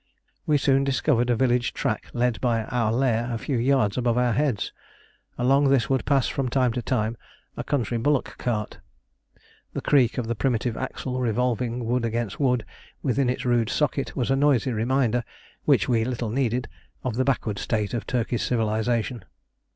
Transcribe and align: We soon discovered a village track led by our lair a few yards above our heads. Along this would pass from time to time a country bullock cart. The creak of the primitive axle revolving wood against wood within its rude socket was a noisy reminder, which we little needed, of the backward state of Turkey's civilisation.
We 0.47 0.57
soon 0.57 0.83
discovered 0.83 1.29
a 1.29 1.35
village 1.35 1.75
track 1.75 2.09
led 2.11 2.41
by 2.41 2.63
our 2.63 2.91
lair 2.91 3.29
a 3.31 3.37
few 3.37 3.57
yards 3.57 3.99
above 3.99 4.17
our 4.17 4.33
heads. 4.33 4.73
Along 5.37 5.69
this 5.69 5.91
would 5.91 6.05
pass 6.07 6.27
from 6.27 6.49
time 6.49 6.73
to 6.73 6.81
time 6.81 7.17
a 7.55 7.63
country 7.63 7.99
bullock 7.99 8.33
cart. 8.39 8.79
The 9.73 9.81
creak 9.81 10.17
of 10.17 10.25
the 10.25 10.33
primitive 10.33 10.75
axle 10.75 11.19
revolving 11.19 11.85
wood 11.85 12.03
against 12.03 12.39
wood 12.39 12.65
within 13.03 13.29
its 13.29 13.45
rude 13.45 13.69
socket 13.69 14.15
was 14.15 14.31
a 14.31 14.35
noisy 14.35 14.71
reminder, 14.71 15.23
which 15.65 15.87
we 15.87 16.03
little 16.03 16.31
needed, 16.31 16.67
of 17.03 17.13
the 17.15 17.23
backward 17.23 17.59
state 17.59 17.93
of 17.93 18.07
Turkey's 18.07 18.41
civilisation. 18.41 19.23